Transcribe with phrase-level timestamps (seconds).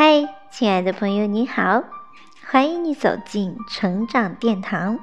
[0.00, 1.82] 嗨，亲爱的朋友，你好，
[2.46, 5.00] 欢迎你走进成长殿堂。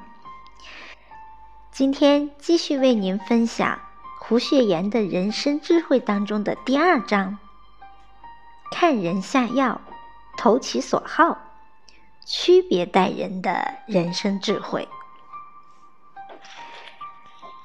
[1.70, 3.78] 今天继续为您分享
[4.18, 7.36] 胡雪岩的人生智慧当中的第二章：
[8.70, 9.82] 看人下药，
[10.38, 11.36] 投其所好，
[12.24, 14.88] 区别待人的人生智慧。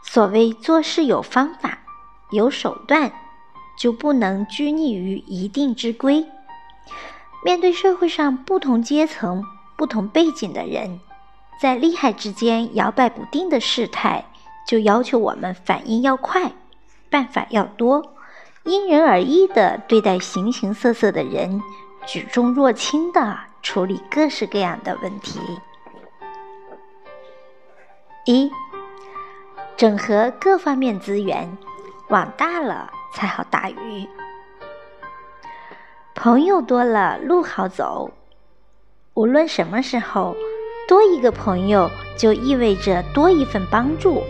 [0.03, 1.77] 所谓做事有方法、
[2.31, 3.13] 有手段，
[3.79, 6.27] 就不能拘泥于一定之规。
[7.43, 9.43] 面对社会上不同阶层、
[9.75, 10.99] 不同背景的人，
[11.59, 14.25] 在利害之间摇摆不定的事态，
[14.67, 16.51] 就要求我们反应要快，
[17.09, 18.13] 办法要多，
[18.63, 21.61] 因人而异的对待形形色色的人，
[22.05, 25.39] 举重若轻的处理各式各样的问题。
[28.25, 28.51] 一，
[29.75, 31.57] 整合各方面资源，
[32.09, 34.07] 往大了才好打鱼。
[36.23, 38.11] 朋友多了，路好走。
[39.15, 40.35] 无论什么时候，
[40.87, 44.21] 多一个朋友就意味着多一份帮助，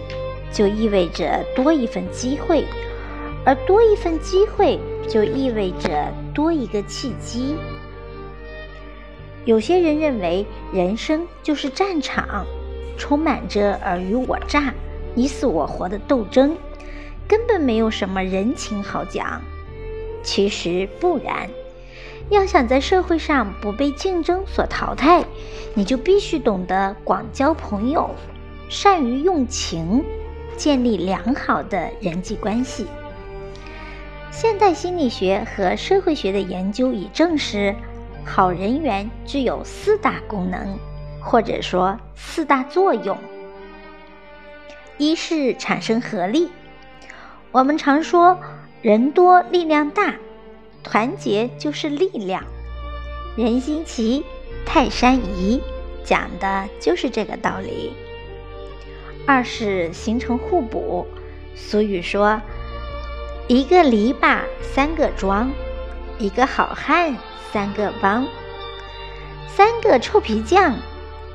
[0.54, 2.64] 就意味着多一份机会，
[3.46, 7.58] 而多一份机会就意味着多一个契机。
[9.44, 12.46] 有些人认为人生就是战场，
[12.98, 14.74] 充满着尔虞我诈、
[15.14, 16.56] 你死我活的斗争，
[17.28, 19.42] 根本没有什么人情好讲。
[20.24, 21.50] 其实不然。
[22.30, 25.24] 要想在社会上不被竞争所淘汰，
[25.74, 28.10] 你就必须懂得广交朋友，
[28.70, 30.04] 善于用情，
[30.56, 32.88] 建立良好的人际关系。
[34.32, 37.76] 现代心理学和社会学的研究已证实，
[38.24, 40.78] 好人缘具有四大功能，
[41.22, 43.18] 或者说四大作用。
[44.98, 46.50] 一是产生合力，
[47.52, 48.40] 我们常说
[48.82, 50.16] 人多力量大。
[50.92, 52.44] 团结就是力量，
[53.38, 54.26] 人心齐，
[54.66, 55.62] 泰山移，
[56.04, 57.94] 讲的就是这个道理。
[59.26, 61.08] 二是形成互补，
[61.56, 62.42] 俗语说
[63.48, 65.50] ：“一个篱笆三个桩，
[66.20, 67.16] 一个好汉
[67.54, 68.28] 三个帮，
[69.48, 70.76] 三个臭皮匠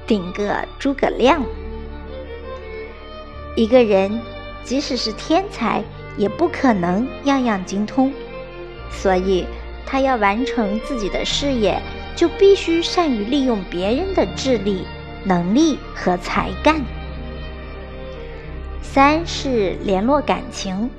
[0.06, 1.42] 顶个诸葛亮。”
[3.56, 4.20] 一个人
[4.62, 5.82] 即使是天才，
[6.18, 8.12] 也不可能样样精通。
[8.90, 9.46] 所以，
[9.86, 11.80] 他要完成自己的事业，
[12.16, 14.84] 就必须善于利用别人的智力、
[15.24, 16.80] 能力和才干。
[18.82, 20.90] 三是联络感情，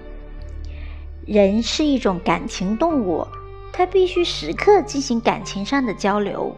[1.25, 3.27] 人是一种感情动物，
[3.73, 6.55] 他必须时刻进行感情上的交流，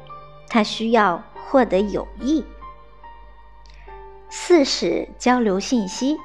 [0.50, 2.44] 他需要获得友谊。
[4.30, 6.18] 四是交流信息，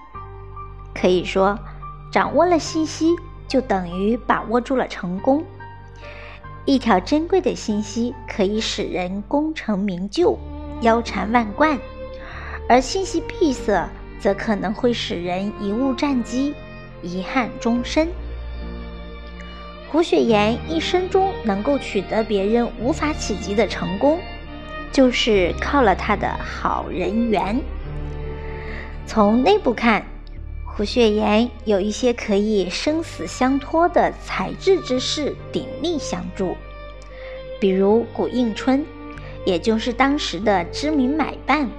[0.94, 1.58] 可以说，
[2.12, 3.14] 掌握了信息。
[3.46, 5.44] 就等于把握住了成功。
[6.64, 10.38] 一条珍贵的信息可以使人功成名就、
[10.80, 11.78] 腰缠万贯，
[12.68, 13.88] 而信息闭塞
[14.18, 16.54] 则可能会使人贻误战机、
[17.02, 18.08] 遗憾终身。
[19.90, 24.18] 胡雪岩一生中能够取得别人无法企及的成功，
[24.90, 27.60] 就是靠了他的好人缘。
[29.06, 30.02] 从内部看。
[30.76, 36.56] 胡雪岩有一些可以生死相托的才智之士鼎力相助，
[37.60, 38.84] 比如古应春，
[39.46, 41.70] 也就是当时的知名买办，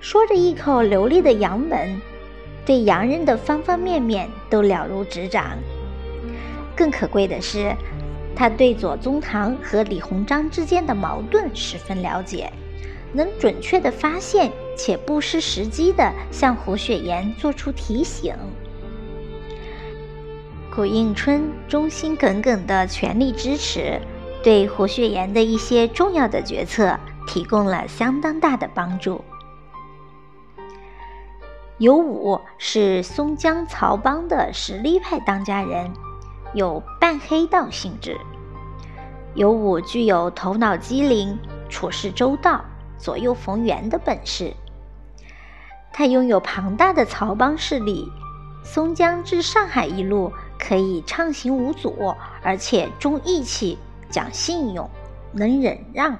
[0.00, 2.00] 说着一口流利的洋文，
[2.64, 5.58] 对洋人的方方面面都了如指掌。
[6.74, 7.76] 更可贵的是，
[8.34, 12.50] 他对左宗棠和李鸿章之间的矛盾十分了解，
[13.12, 14.50] 能准确地发现。
[14.76, 18.34] 且不失时机地向胡雪岩做出提醒。
[20.74, 23.98] 古应春忠心耿耿的全力支持，
[24.42, 29.24] 对胡雪岩的一些重要的决策提供了相当大的帮助。
[31.78, 35.90] 尤武是松江曹帮的实力派当家人，
[36.54, 38.18] 有半黑道性质。
[39.34, 41.38] 尤武具有头脑机灵、
[41.68, 42.64] 处事周到、
[42.98, 44.54] 左右逢源的本事。
[45.98, 48.12] 他拥有庞大的漕帮势力，
[48.62, 53.78] 松江至上海一路可以畅行无阻，而且重义气、
[54.10, 54.90] 讲信用、
[55.32, 56.18] 能忍让，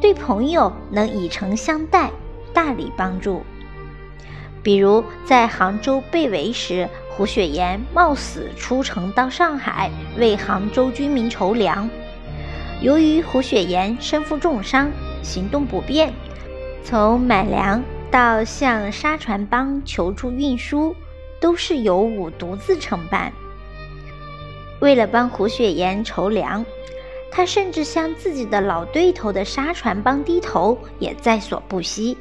[0.00, 2.12] 对朋友能以诚相待、
[2.54, 3.42] 大力帮助。
[4.62, 11.90] 比如在杭州被围时，胡雪岩冒死出城到上海为杭州居民筹粮。
[12.80, 14.92] 由于胡雪岩身负重伤，
[15.24, 16.14] 行动不便，
[16.84, 17.82] 从买粮。
[18.12, 20.94] 到向沙船帮求助运输，
[21.40, 23.32] 都是由武独自承办。
[24.80, 26.62] 为了帮胡雪岩筹粮，
[27.30, 32.14] 他甚至向自己的老对头的沙船帮低头也在所不惜。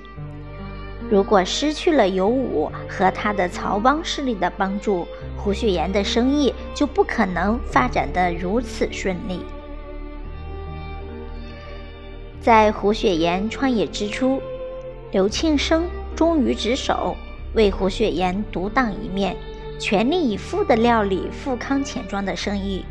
[1.10, 5.06] 如果失去了尤武和他的曹帮势力的帮助，
[5.36, 9.42] 胡雪岩的生意就不可能发展得如此顺利。
[12.40, 14.42] 在胡雪岩创业之初，
[15.12, 17.18] 刘庆生忠于职守，
[17.54, 19.36] 为胡雪岩独当一面，
[19.78, 22.86] 全力以赴地料理富康钱庄的生意。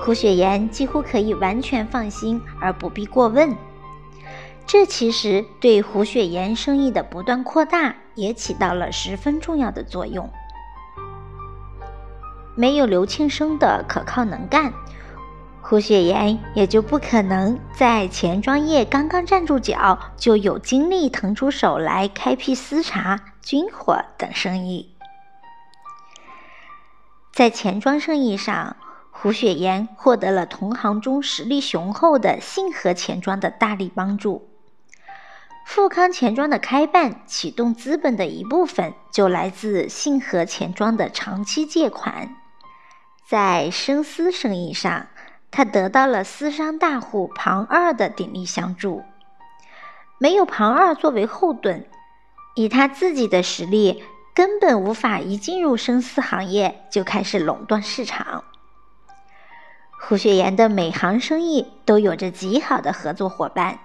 [0.00, 3.56] 胡雪岩几乎可以完全放心，而不必过问。
[4.66, 10.28] 这其实对胡雪岩生意的不断扩大也起到了十分重要的作用。
[12.56, 14.72] 没有刘庆生的可靠能干，
[15.68, 24.94] 胡雪岩也就不可能在钱庄业刚刚站住脚，就有精力腾出手来开辟私茶、军火等生意。
[27.32, 28.76] 在钱庄生意上，
[29.10, 34.48] 胡雪岩获得了同行中实力雄厚的信和钱庄的大力帮助。
[35.66, 42.36] 富康钱庄的开办启动资本的一部分就来自信和钱庄的长期借款，
[43.28, 45.08] 在生丝生意上，
[45.56, 49.02] 他得到了丝商大户庞二的鼎力相助。
[50.18, 51.86] 没有庞二作为后盾，
[52.54, 54.04] 以他自己的实力，
[54.34, 58.44] 根本无法一进入生丝行业就开始垄断市场。
[59.98, 63.78] 胡雪岩的每行生意都有着极好的合作伙伴。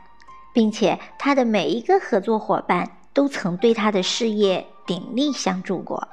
[0.53, 6.09] 并且他的每一个合作伙伴都曾对他的事业鼎力相助过。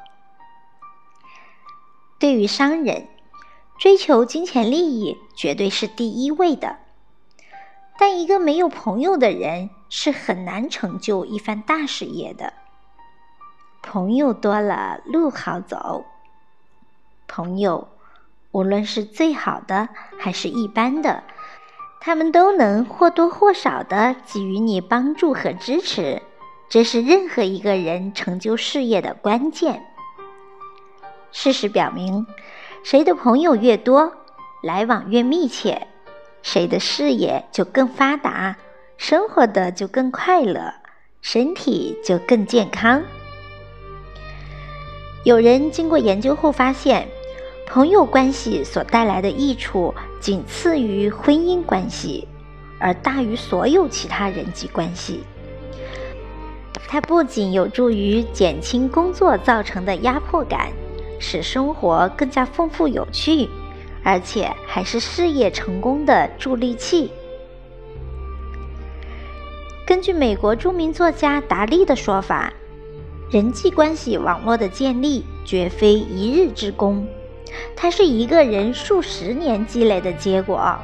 [2.20, 3.08] 对于商人，
[3.78, 6.76] 追求金钱利益绝对是第一位的。
[7.98, 12.52] 但一个没有朋友的人是很难成就一番大事业的。
[13.82, 16.04] 朋友多了，路好走。
[17.26, 17.88] 朋友，
[18.50, 19.88] 无论是最好的
[20.18, 21.22] 还是一般的。
[22.00, 26.22] 他们都能或多或少的给予你帮助和支持，
[26.68, 29.84] 这是任何一个人成就事业的关键。
[31.32, 32.26] 事实表明，
[32.82, 34.12] 谁的朋友越多，
[34.62, 35.86] 来往越密切，
[36.42, 38.56] 谁的事业就更发达，
[38.96, 40.74] 生活的就更快乐，
[41.20, 43.02] 身体就更健康。
[45.24, 47.08] 有人经过研究后发现。
[47.70, 52.26] 朋友关系所带来的益处仅次于婚姻关系，
[52.80, 55.22] 而大于所有其他人际关系。
[56.88, 60.72] 它不仅有助于减轻工作造成的压迫感，
[61.18, 63.48] 使生活更加丰富有趣，
[64.02, 67.10] 而且还是事业成功的助力器。
[69.86, 72.52] 根据美国著名作家达利的说法，
[73.30, 77.06] 人际关系网络的建立绝非一日之功。
[77.74, 80.78] 它是一个人数十年积累的结果。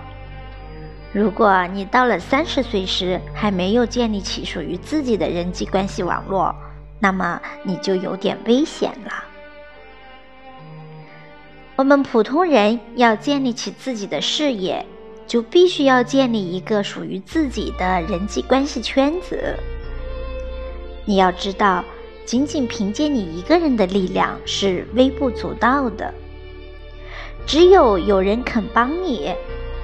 [1.12, 6.54] 如果你到了三十岁时还没有建立起属于自己的人际关系网络，
[6.98, 9.12] 那么你就有点危险了。
[11.76, 14.86] 我们普通人要建立起自己的事业，
[15.26, 19.58] 就必须要建立一个属于自己的人际关系圈子。
[21.04, 21.84] 你要知道，
[22.24, 26.14] 仅仅凭借你一个人的力量是微不足道的。
[27.44, 29.34] 只有有人肯帮你，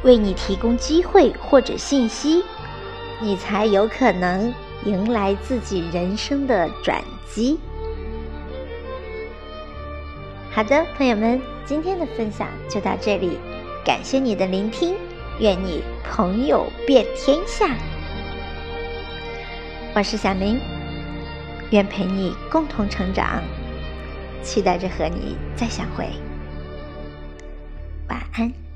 [0.05, 2.45] 为你提供机会或者信息，
[3.21, 4.55] 你才有可能
[4.85, 7.59] 迎来自己人生的转机。
[10.53, 13.39] 好的，朋友们，今天的分享就到这里，
[13.85, 14.97] 感谢你的聆听，
[15.39, 17.69] 愿你朋友遍天下。
[19.95, 20.59] 我是小明，
[21.71, 23.41] 愿陪你共同成长，
[24.43, 26.05] 期待着和你再相会。
[28.09, 28.70] 晚安。